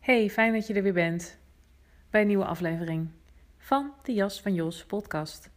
[0.00, 1.38] Hey, fijn dat je er weer bent
[2.10, 3.10] bij een nieuwe aflevering
[3.58, 5.50] van de Jas van Jos podcast.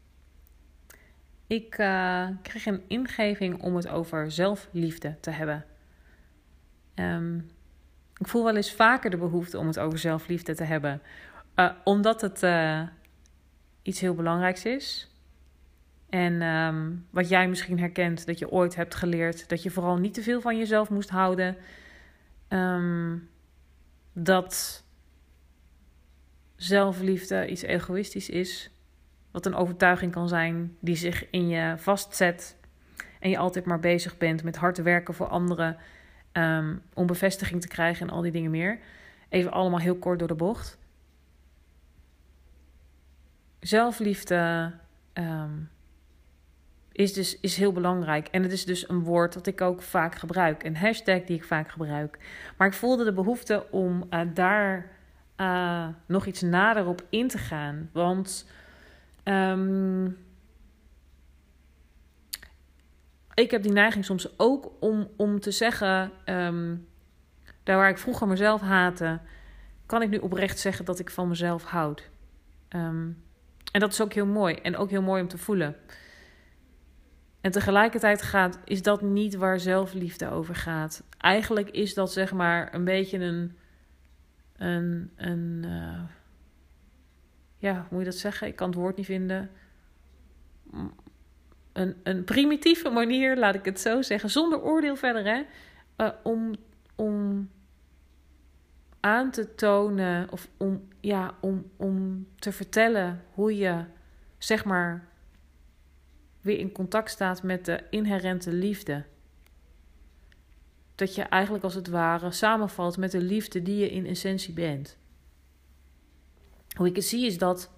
[1.48, 5.66] Ik uh, kreeg een ingeving om het over zelfliefde te hebben.
[6.96, 7.50] Um,
[8.18, 11.02] ik voel wel eens vaker de behoefte om het over zelfliefde te hebben,
[11.56, 12.82] uh, omdat het uh,
[13.82, 15.12] iets heel belangrijks is.
[16.10, 20.14] En um, wat jij misschien herkent, dat je ooit hebt geleerd dat je vooral niet
[20.14, 21.58] te veel van jezelf moest houden.
[22.50, 23.32] Um,
[24.14, 24.84] dat
[26.56, 28.72] zelfliefde iets egoïstisch is.
[29.32, 32.58] Wat een overtuiging kan zijn die zich in je vastzet.
[33.20, 35.78] En je altijd maar bezig bent met hard werken voor anderen.
[36.34, 38.80] Um, om bevestiging te krijgen en al die dingen meer.
[39.30, 40.78] Even allemaal heel kort door de bocht.
[43.60, 44.72] Zelfliefde
[45.14, 45.70] um,
[46.94, 48.28] is dus is heel belangrijk.
[48.28, 50.64] En het is dus een woord dat ik ook vaak gebruik.
[50.64, 52.18] Een hashtag die ik vaak gebruik.
[52.58, 54.92] Maar ik voelde de behoefte om uh, daar
[55.38, 57.90] uh, nog iets nader op in te gaan.
[57.94, 58.50] Want
[59.24, 60.18] um,
[63.34, 66.12] ik heb die neiging soms ook om, om te zeggen...
[66.26, 66.88] Um,
[67.64, 69.20] daar waar ik vroeger mezelf haatte...
[69.86, 72.10] kan ik nu oprecht zeggen dat ik van mezelf houd.
[72.70, 73.24] Um,
[73.72, 74.56] en dat is ook heel mooi.
[74.56, 75.76] En ook heel mooi om te voelen.
[77.44, 81.04] En tegelijkertijd gaat, is dat niet waar zelfliefde over gaat.
[81.18, 83.58] Eigenlijk is dat zeg maar een beetje een.
[84.58, 86.02] een, een uh,
[87.58, 88.48] ja, hoe moet je dat zeggen?
[88.48, 89.50] Ik kan het woord niet vinden.
[91.74, 95.44] Een, een primitieve manier, laat ik het zo zeggen, zonder oordeel verder, hè?
[95.98, 96.56] Uh, om,
[96.96, 97.50] om
[99.00, 103.84] aan te tonen of om, ja, om, om te vertellen hoe je
[104.38, 105.12] zeg maar
[106.44, 109.04] weer in contact staat met de inherente liefde.
[110.96, 114.98] Dat je eigenlijk als het ware samenvalt met de liefde die je in essentie bent.
[116.78, 117.72] Hoe ik het zie is dat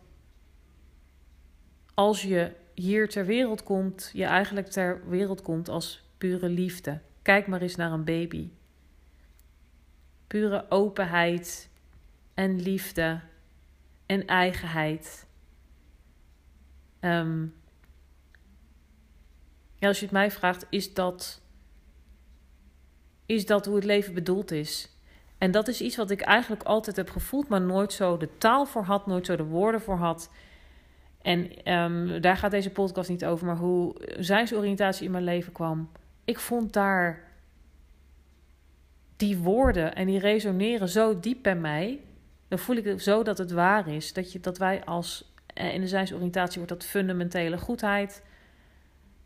[1.93, 6.99] als je hier ter wereld komt, je eigenlijk ter wereld komt als pure liefde.
[7.21, 8.49] Kijk maar eens naar een baby.
[10.27, 11.69] Pure openheid
[12.33, 13.19] en liefde
[14.05, 15.27] en eigenheid.
[17.01, 17.53] Um,
[19.79, 21.41] ja, als je het mij vraagt, is dat,
[23.25, 24.89] is dat hoe het leven bedoeld is.
[25.37, 28.65] En dat is iets wat ik eigenlijk altijd heb gevoeld, maar nooit zo de taal
[28.65, 30.29] voor had, nooit zo de woorden voor had.
[31.21, 35.89] En um, daar gaat deze podcast niet over, maar hoe zijnsoriëntatie in mijn leven kwam.
[36.23, 37.23] Ik vond daar
[39.17, 41.99] die woorden en die resoneren zo diep bij mij.
[42.47, 44.13] Dan voel ik zo dat het waar is.
[44.13, 48.23] Dat, je, dat wij als, eh, in de zijnsoriëntatie wordt dat fundamentele goedheid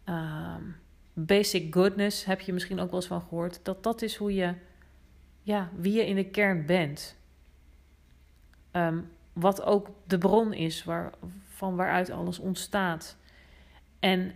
[0.10, 0.76] um,
[1.14, 3.60] basic goodness, heb je misschien ook wel eens van gehoord.
[3.64, 4.54] Dat dat is hoe je,
[5.42, 7.18] ja, wie je in de kern bent.
[8.72, 11.14] Um, wat ook de bron is waar,
[11.48, 13.18] van waaruit alles ontstaat.
[14.00, 14.34] En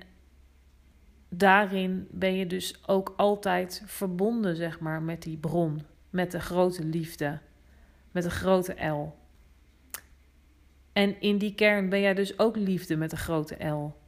[1.29, 5.81] daarin ben je dus ook altijd verbonden, zeg maar, met die bron.
[6.09, 7.39] Met de grote liefde.
[8.11, 9.15] Met de grote L.
[10.93, 14.02] En in die kern ben jij dus ook liefde met de grote L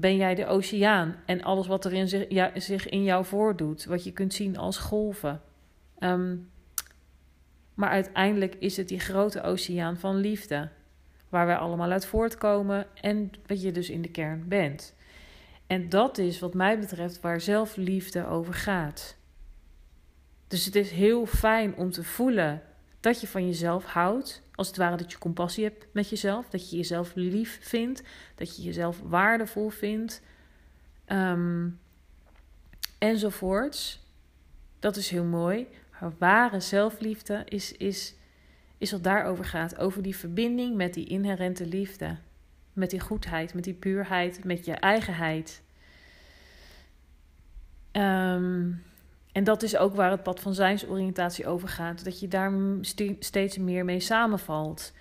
[0.00, 3.84] ben jij de oceaan en alles wat er in zich, ja, zich in jou voordoet,
[3.84, 5.40] wat je kunt zien als golven.
[5.98, 6.50] Um,
[7.74, 10.68] maar uiteindelijk is het die grote oceaan van liefde,
[11.28, 14.94] waar wij allemaal uit voortkomen en wat je dus in de kern bent.
[15.66, 19.16] En dat is wat mij betreft waar zelfliefde over gaat.
[20.48, 22.62] Dus het is heel fijn om te voelen
[23.02, 24.42] dat je van jezelf houdt.
[24.54, 26.48] Als het ware dat je compassie hebt met jezelf.
[26.48, 28.02] Dat je jezelf lief vindt.
[28.34, 30.22] Dat je jezelf waardevol vindt.
[31.06, 31.78] Um,
[32.98, 34.00] enzovoorts.
[34.78, 35.66] Dat is heel mooi.
[36.18, 38.14] ware zelfliefde is, is,
[38.78, 39.78] is wat daarover gaat.
[39.78, 42.16] Over die verbinding met die inherente liefde.
[42.72, 45.62] Met die goedheid, met die puurheid, met je eigenheid.
[47.92, 48.82] Um,
[49.32, 52.04] en dat is ook waar het pad van zijnsoriëntatie over gaat.
[52.04, 52.52] Dat je daar
[53.18, 54.92] steeds meer mee samenvalt.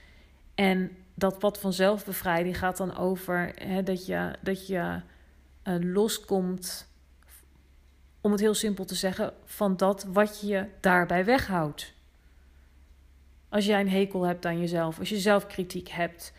[0.55, 5.01] En dat pad van zelfbevrijding gaat dan over hè, dat je, dat je
[5.63, 6.89] uh, loskomt,
[8.21, 11.93] om het heel simpel te zeggen, van dat wat je daarbij weghoudt.
[13.49, 16.33] Als jij een hekel hebt aan jezelf, als je zelfkritiek hebt,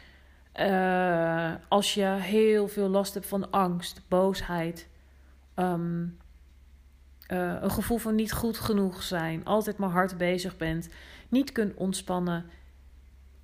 [0.56, 4.88] uh, als je heel veel last hebt van angst, boosheid,
[5.56, 6.18] um,
[7.32, 10.88] uh, een gevoel van niet goed genoeg zijn, altijd maar hard bezig bent,
[11.28, 12.44] niet kunt ontspannen.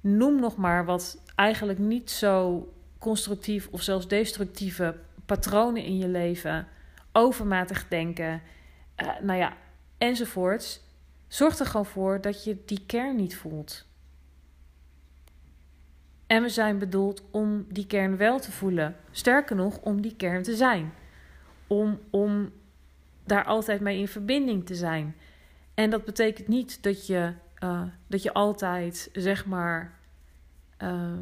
[0.01, 2.69] Noem nog maar wat eigenlijk niet zo
[2.99, 4.97] constructief of zelfs destructieve
[5.27, 6.67] patronen in je leven,
[7.13, 8.43] overmatig denken,
[9.03, 9.57] uh, nou ja,
[9.99, 10.87] enzovoorts.
[11.29, 13.87] Zorg er gewoon voor dat je die kern niet voelt.
[16.27, 18.97] En we zijn bedoeld om die kern wel te voelen.
[19.11, 20.93] Sterker nog, om die kern te zijn.
[21.67, 22.53] Om, om
[23.29, 25.17] daar altijd mee in verbinding te zijn.
[25.75, 27.33] En dat betekent niet dat je,
[27.65, 29.99] uh, dat je altijd, zeg maar,
[30.83, 31.13] uh,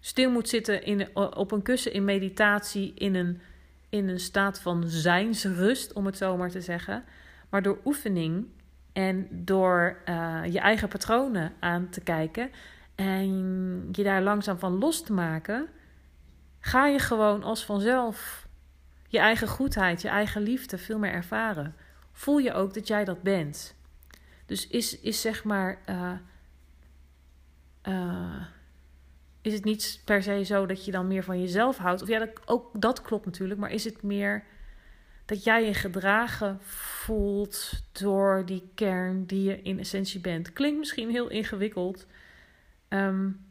[0.00, 3.40] stil moet zitten in, op een kussen in meditatie, in een,
[3.88, 7.04] in een staat van zijnsrust, om het zo maar te zeggen.
[7.48, 8.46] Maar door oefening
[8.92, 12.50] en door uh, je eigen patronen aan te kijken
[12.94, 15.68] en je daar langzaam van los te maken,
[16.60, 18.46] ga je gewoon als vanzelf
[19.12, 21.74] je eigen goedheid, je eigen liefde veel meer ervaren.
[22.12, 23.74] Voel je ook dat jij dat bent.
[24.46, 25.78] Dus is, is zeg maar.
[25.86, 26.12] Uh,
[27.88, 28.42] uh,
[29.40, 32.02] is het niet per se zo dat je dan meer van jezelf houdt?
[32.02, 33.60] Of ja, dat, ook dat klopt natuurlijk.
[33.60, 34.44] Maar is het meer
[35.24, 40.52] dat jij je gedragen voelt door die kern die je in essentie bent?
[40.52, 42.06] Klinkt misschien heel ingewikkeld.
[42.88, 43.44] Um,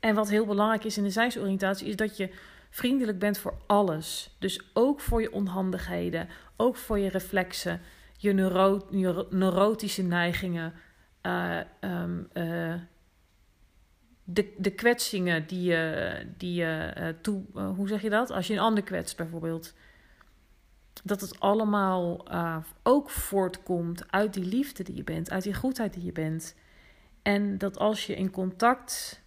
[0.00, 2.30] en wat heel belangrijk is in de zijnsoriëntatie, is dat je
[2.72, 4.36] vriendelijk bent voor alles.
[4.38, 7.80] Dus ook voor je onhandigheden, ook voor je reflexen,
[8.16, 8.86] je, neuro
[9.30, 10.72] neurotische neigingen,
[11.22, 12.74] uh, um, uh,
[14.24, 17.42] de, de kwetsingen die je, die je uh, toe,
[17.74, 18.30] hoe zeg je dat?
[18.30, 19.74] Als je een ander kwetst bijvoorbeeld.
[21.04, 22.26] Dat het allemaal
[22.82, 26.54] ook voortkomt uit die liefde die je bent, uit die goedheid die je bent.
[27.22, 29.22] En dat als je in contact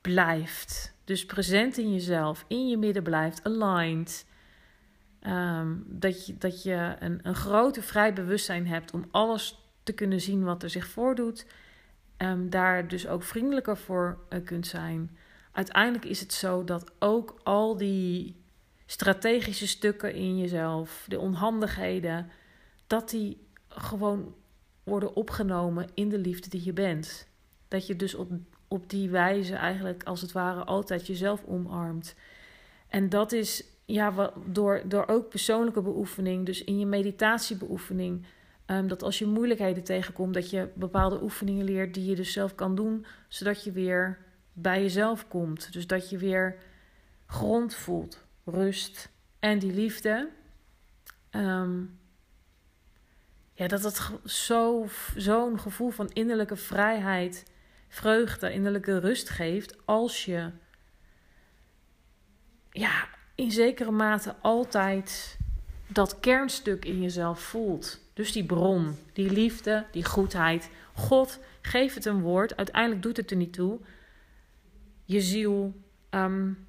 [0.00, 4.26] blijft dus present in jezelf, in je midden blijft, aligned.
[5.26, 10.20] Um, dat je, dat je een, een grote vrij bewustzijn hebt om alles te kunnen
[10.20, 11.46] zien wat er zich voordoet.
[12.18, 15.16] Um, daar dus ook vriendelijker voor uh, kunt zijn.
[15.52, 18.36] Uiteindelijk is het zo dat ook al die
[18.86, 22.30] strategische stukken in jezelf, de onhandigheden,
[22.86, 24.34] dat die gewoon
[24.82, 27.28] worden opgenomen in de liefde die je bent.
[27.68, 28.30] Dat je dus op
[28.68, 32.14] op die wijze eigenlijk als het ware altijd jezelf omarmt.
[32.88, 38.26] En dat is ja, wat, door, door ook persoonlijke beoefening, dus in je meditatiebeoefening,
[38.66, 42.54] um, dat als je moeilijkheden tegenkomt, dat je bepaalde oefeningen leert die je dus zelf
[42.54, 44.18] kan doen, zodat je weer
[44.52, 45.72] bij jezelf komt.
[45.72, 46.56] Dus dat je weer
[47.26, 50.28] grond voelt, rust en die liefde.
[51.30, 51.98] Um,
[53.52, 57.44] ja, dat het zo'n zo gevoel van innerlijke vrijheid
[57.96, 60.50] vreugde, innerlijke rust geeft als je
[62.70, 65.38] ja, in zekere mate altijd
[65.86, 68.00] dat kernstuk in jezelf voelt.
[68.12, 70.70] Dus die bron, die liefde, die goedheid.
[70.94, 72.56] God, geef het een woord.
[72.56, 73.80] Uiteindelijk doet het er niet toe.
[75.04, 75.74] Je ziel.
[76.10, 76.66] Um,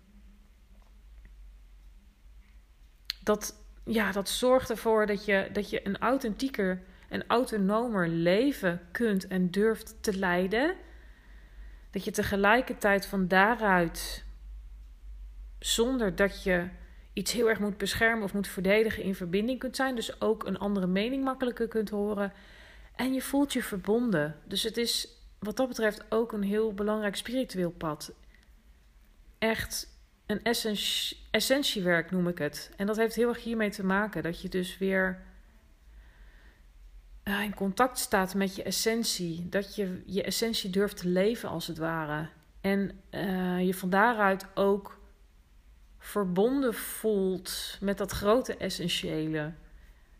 [3.23, 9.27] dat, ja, dat zorgt ervoor dat je, dat je een authentieker en autonomer leven kunt
[9.27, 10.75] en durft te leiden
[11.91, 14.25] dat je tegelijkertijd van daaruit,
[15.59, 16.69] zonder dat je
[17.13, 19.95] iets heel erg moet beschermen of moet verdedigen, in verbinding kunt zijn.
[19.95, 22.33] Dus ook een andere mening makkelijker kunt horen.
[22.95, 24.35] En je voelt je verbonden.
[24.45, 25.07] Dus het is
[25.39, 28.13] wat dat betreft ook een heel belangrijk spiritueel pad.
[29.37, 30.41] Echt een
[31.31, 32.71] essentiewerk noem ik het.
[32.77, 34.23] En dat heeft heel erg hiermee te maken.
[34.23, 35.21] Dat je dus weer
[37.27, 39.49] in contact staat met je essentie.
[39.49, 42.27] Dat je je essentie durft te leven als het ware.
[42.61, 44.99] En uh, je van daaruit ook
[45.97, 49.53] verbonden voelt met dat grote essentiële.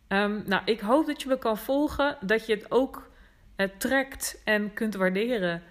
[0.08, 2.16] Um, nou, ik hoop dat je me kan volgen.
[2.20, 3.10] Dat je het ook
[3.56, 5.62] uh, trekt en kunt waarderen.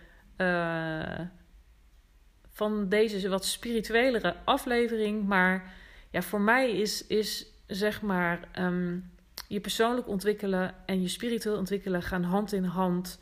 [2.49, 5.27] van deze wat spirituelere aflevering.
[5.27, 5.73] Maar
[6.11, 8.47] ja, voor mij is, is zeg maar.
[8.59, 9.15] Um,
[9.47, 13.19] je persoonlijk ontwikkelen en je spiritueel ontwikkelen gaan hand in hand.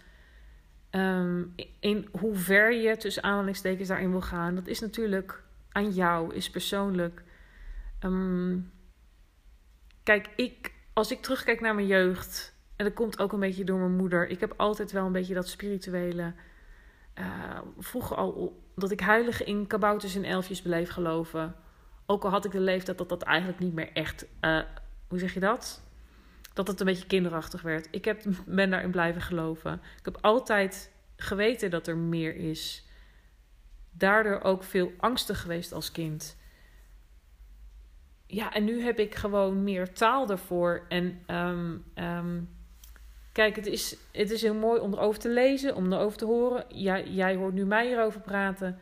[0.89, 1.43] Ehm,
[1.79, 6.49] in hoe ver je tussen aanhalingstekens daarin wil gaan, dat is natuurlijk aan jou, is
[6.49, 7.23] persoonlijk.
[7.99, 8.57] Ehm,
[10.03, 13.79] kijk, ik, als ik terugkijk naar mijn jeugd, en dat komt ook een beetje door
[13.79, 16.33] mijn moeder, ik heb altijd wel een beetje dat spirituele.
[17.19, 21.55] Uh, vroeger al dat ik heilig in kabouters en elfjes bleef geloven.
[22.05, 24.25] Ook al had ik de leeftijd dat dat eigenlijk niet meer echt.
[24.41, 24.61] Uh,
[25.07, 25.84] hoe zeg je dat?
[26.55, 27.87] Dat het een beetje kinderachtig werd.
[27.91, 29.73] Ik heb, ben daarin blijven geloven.
[29.99, 32.85] Ik heb altijd geweten dat er meer is.
[33.91, 36.37] Daardoor ook veel angstig geweest als kind.
[38.27, 40.85] Ja, en nu heb ik gewoon meer taal ervoor.
[40.89, 42.49] En um, um,
[43.31, 46.65] kijk, het is, het is heel mooi om erover te lezen, om erover te horen.
[46.67, 48.79] Jij, jij hoort nu mij hierover praten.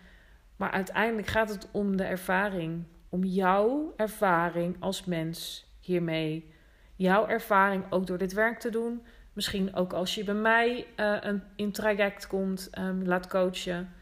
[0.56, 2.84] Maar uiteindelijk gaat het om de ervaring.
[3.10, 6.53] Om jouw ervaring als mens hiermee.
[6.96, 9.06] Jouw ervaring ook door dit werk te doen.
[9.34, 13.94] Misschien ook als je bij mij uh, een, in traject komt, um, laat coachen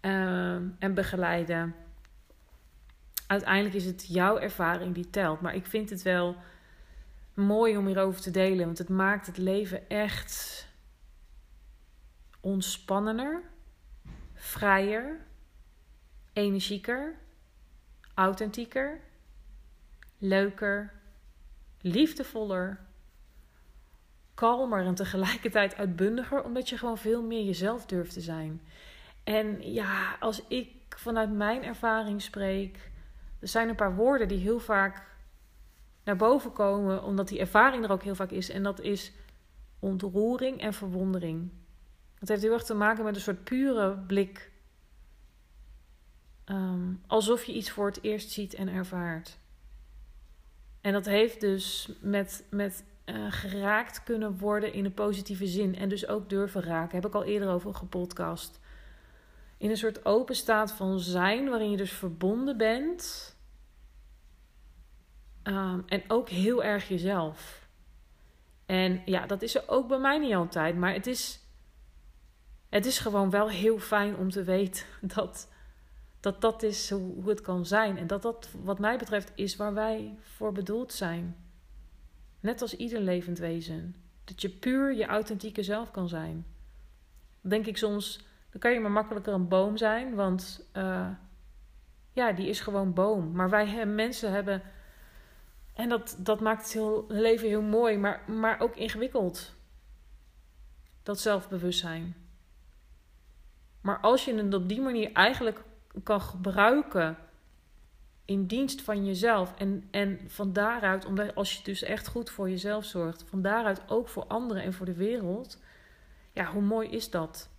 [0.00, 1.74] um, en begeleiden.
[3.26, 5.40] Uiteindelijk is het jouw ervaring die telt.
[5.40, 6.36] Maar ik vind het wel
[7.34, 10.66] mooi om hierover te delen, want het maakt het leven echt
[12.40, 13.42] ontspannender,
[14.34, 15.20] vrijer,
[16.32, 17.14] energieker,
[18.14, 19.00] authentieker,
[20.18, 20.92] leuker,
[21.80, 22.80] liefdevoller,
[24.34, 28.60] kalmer en tegelijkertijd uitbundiger, omdat je gewoon veel meer jezelf durft te zijn.
[29.24, 32.90] En ja, als ik vanuit mijn ervaring spreek,
[33.40, 35.08] er zijn een paar woorden die heel vaak
[36.04, 38.50] naar boven komen, omdat die ervaring er ook heel vaak is.
[38.50, 39.12] En dat is
[39.78, 41.50] ontroering en verwondering.
[42.18, 44.50] Dat heeft heel erg te maken met een soort pure blik.
[46.44, 49.38] Ehm, alsof je iets voor het eerst ziet en ervaart.
[50.80, 55.76] En dat heeft dus met, met uh, geraakt kunnen worden in een positieve zin.
[55.76, 56.94] En dus ook durven raken.
[56.94, 58.60] Heb ik al eerder over gepodcast.
[59.56, 63.36] In een soort open staat van zijn, waarin je dus verbonden bent.
[65.42, 67.68] Um, en ook heel erg jezelf.
[68.66, 70.76] En ja, dat is er ook bij mij niet altijd.
[70.76, 71.40] Maar het is,
[72.68, 75.48] het is gewoon wel heel fijn om te weten dat
[76.20, 77.98] dat dat is hoe, hoe het kan zijn.
[77.98, 81.36] En dat dat, wat mij betreft, is waar wij voor bedoeld zijn.
[82.40, 83.94] Net als ieder levend wezen.
[84.24, 86.46] Dat je puur je authentieke zelf kan zijn.
[87.40, 91.08] Dan denk ik soms, dan kan je maar makkelijker een boom zijn, want uh,
[92.12, 93.32] ja, die is gewoon boom.
[93.32, 94.62] Maar wij mensen hebben,
[95.74, 99.54] en dat, dat maakt het heel, leven heel mooi, maar, maar ook ingewikkeld.
[101.02, 102.14] Dat zelfbewustzijn.
[103.80, 105.62] Maar als je het op die manier eigenlijk
[106.02, 107.16] kan gebruiken
[108.24, 109.54] in dienst van jezelf.
[109.58, 113.82] En, en van daaruit, omdat als je dus echt goed voor jezelf zorgt, van daaruit
[113.88, 115.62] ook voor anderen en voor de wereld.
[116.32, 117.50] Ja, hoe mooi is dat?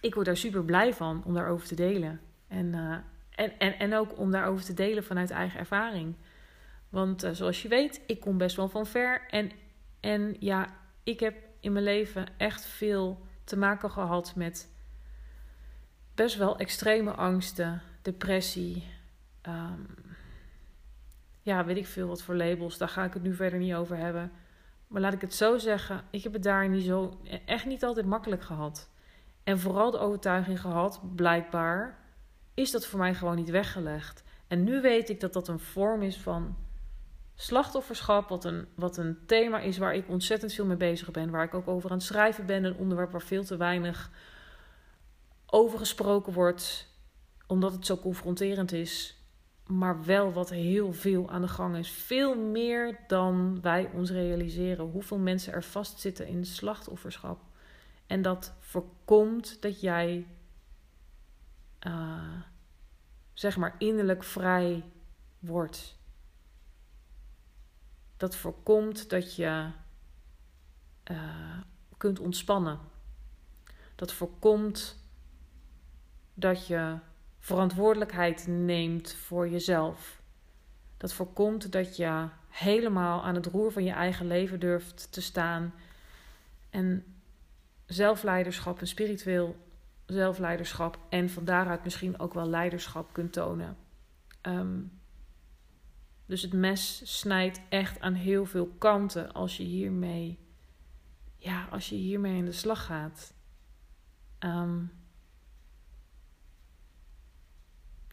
[0.00, 2.20] Ik word daar super blij van om daarover te delen.
[2.48, 2.96] En, uh,
[3.30, 6.14] en, en, en ook om daarover te delen vanuit eigen ervaring.
[6.88, 9.26] Want uh, zoals je weet, ik kom best wel van ver.
[9.30, 9.50] En,
[10.00, 10.66] en ja,
[11.02, 14.72] ik heb in mijn leven echt veel te maken gehad met
[16.14, 18.84] best wel extreme angsten, depressie.
[19.48, 19.86] Um,
[21.42, 22.78] ja, weet ik veel wat voor labels.
[22.78, 24.32] Daar ga ik het nu verder niet over hebben.
[24.86, 28.06] Maar laat ik het zo zeggen, ik heb het daar niet zo, echt niet altijd
[28.06, 28.90] makkelijk gehad.
[29.44, 31.98] En vooral de overtuiging gehad, blijkbaar,
[32.54, 34.22] is dat voor mij gewoon niet weggelegd.
[34.46, 36.56] En nu weet ik dat dat een vorm is van
[37.34, 41.30] slachtofferschap, wat een, wat een thema is waar ik ontzettend veel mee bezig ben.
[41.30, 42.64] Waar ik ook over aan het schrijven ben.
[42.64, 44.10] Een onderwerp waar veel te weinig
[45.54, 46.88] over gesproken wordt,
[47.46, 49.16] omdat het zo confronterend is,
[49.66, 51.90] maar wel wat heel veel aan de gang is.
[51.90, 54.84] Veel meer dan wij ons realiseren.
[54.84, 57.40] Hoeveel mensen er vastzitten in slachtofferschap.
[58.06, 60.26] En dat voorkomt dat jij,
[61.86, 62.40] uh,
[63.32, 64.84] zeg maar, innerlijk vrij
[65.38, 65.96] wordt.
[68.16, 69.70] Dat voorkomt dat je
[71.10, 71.58] uh,
[71.96, 72.78] kunt ontspannen.
[73.94, 75.01] Dat voorkomt
[76.34, 76.98] dat je
[77.38, 80.22] verantwoordelijkheid neemt voor jezelf.
[80.96, 85.74] Dat voorkomt dat je helemaal aan het roer van je eigen leven durft te staan.
[86.70, 87.04] En
[87.86, 89.56] zelfleiderschap, een spiritueel
[90.06, 93.76] zelfleiderschap en van daaruit misschien ook wel leiderschap kunt tonen.
[94.42, 95.00] Um,
[96.26, 100.38] dus het mes snijdt echt aan heel veel kanten als je hiermee,
[101.36, 103.34] ja, als je hiermee in de slag gaat.
[104.38, 104.92] Um,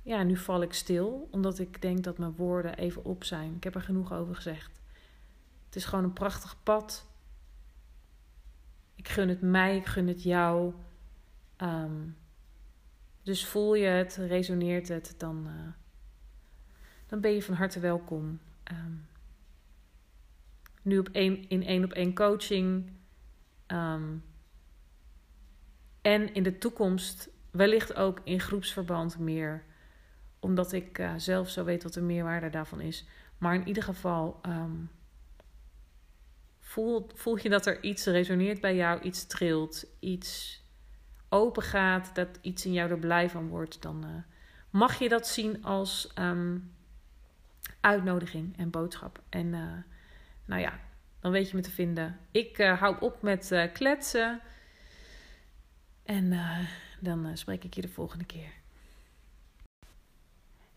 [0.10, 3.56] ja, nu val ik stil, omdat ik denk dat mijn woorden even op zijn.
[3.56, 4.82] Ik heb er genoeg over gezegd.
[5.66, 7.08] Het is gewoon een prachtig pad.
[8.96, 10.74] Ik gun het mij, ik gun het jou.
[11.56, 12.08] Ehm,
[13.24, 15.72] dus voel je het, resoneert het, dan, uh,
[17.08, 18.40] dan ben je van harte welkom.
[18.72, 19.08] Um,
[20.82, 22.92] nu op één, in één op één coaching.
[23.68, 24.24] Um,
[26.02, 29.68] en in de toekomst wellicht ook in groepsverband meer.
[30.40, 33.06] Omdat ik uh, zelf zo weet wat de meerwaarde daarvan is.
[33.38, 34.90] Maar in ieder geval um,
[36.60, 40.62] voel, voel je dat er iets resoneert bij jou, iets trilt, iets
[41.30, 43.82] open gaat, dat iets in jou er blij van wordt.
[43.82, 44.24] Dan uh,
[44.70, 46.72] mag je dat zien als um,
[47.80, 49.22] uitnodiging en boodschap.
[49.30, 49.72] En uh,
[50.46, 50.80] nou ja,
[51.20, 52.20] dan weet je me te vinden.
[52.32, 54.42] Ik hou op met kletsen.
[56.04, 56.34] En
[57.00, 58.59] dan spreek ik je de volgende keer.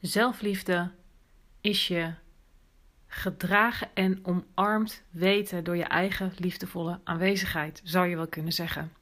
[0.03, 0.91] Zelfliefde
[1.61, 2.13] is je
[3.07, 8.93] gedragen en omarmd weten door je eigen liefdevolle aanwezigheid, zou je wel kunnen zeggen.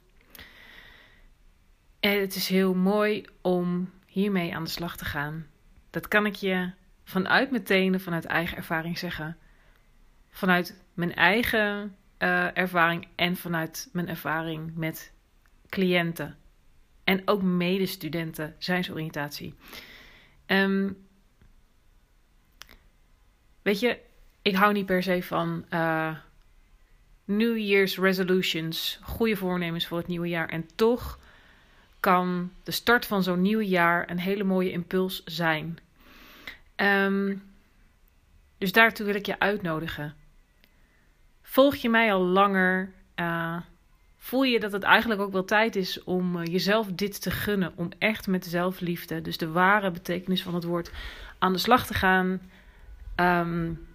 [1.99, 5.47] En het is heel mooi om hiermee aan de slag te gaan.
[5.89, 6.71] Dat kan ik je
[7.03, 9.37] vanuit mijn vanuit eigen ervaring zeggen.
[10.29, 15.11] Vanuit mijn eigen uh, ervaring en vanuit mijn ervaring met
[15.69, 16.37] cliënten.
[17.03, 19.55] En ook medestudenten, zijnsoriëntatie.
[20.51, 20.97] Um,
[23.61, 23.99] weet je,
[24.41, 26.15] ik hou niet per se van uh,
[27.25, 30.49] New Year's resolutions, goede voornemens voor het nieuwe jaar.
[30.49, 31.19] En toch
[31.99, 35.77] kan de start van zo'n nieuw jaar een hele mooie impuls zijn.
[36.75, 37.43] Um,
[38.57, 40.15] dus daartoe wil ik je uitnodigen.
[41.41, 42.93] Volg je mij al langer?
[43.15, 43.57] Uh,
[44.23, 47.73] voel je dat het eigenlijk ook wel tijd is om uh, jezelf dit te gunnen?
[47.75, 50.91] Om echt met zelfliefde, dus de ware betekenis van het woord,
[51.39, 52.41] aan de slag te gaan.
[53.15, 53.87] Um,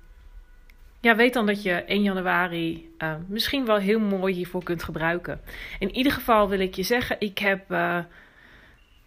[1.01, 5.41] ja, weet dan dat je 1 januari uh, misschien wel heel mooi hiervoor kunt gebruiken.
[5.79, 7.99] In ieder geval wil ik je zeggen, ik heb uh,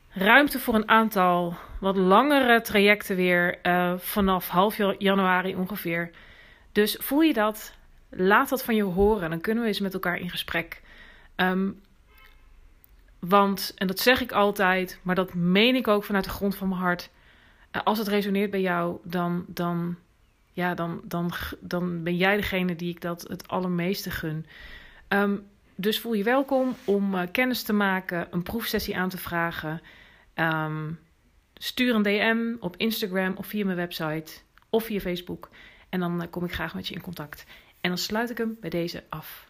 [0.10, 3.60] ruimte voor een aantal wat langere trajecten weer
[3.98, 6.12] vanaf half januari ongeveer.
[6.72, 7.74] Dus voel je dat?
[8.10, 9.30] Laat dat van je horen.
[9.30, 10.82] Dan kunnen we eens met elkaar in gesprek.
[11.42, 11.82] Um,
[13.20, 16.70] want, en dat zeg ik altijd, maar dat meen ik ook vanuit de grond van
[16.70, 17.10] mijn hart.
[17.84, 19.96] Als het resoneert bij jou, dan, dan
[20.54, 24.46] ja, dan, dan, dan ben jij degene die ik dat het allermeeste gun.
[25.08, 29.82] Um, dus voel je welkom om uh, kennis te maken, een proefsessie aan te vragen.
[30.36, 31.00] Um,
[31.54, 34.32] stuur een DM op Instagram of via mijn website
[34.70, 35.50] of via Facebook.
[35.90, 37.46] En dan uh, kom ik graag met je in contact.
[37.82, 39.49] En dan sluit ik hem bij deze af.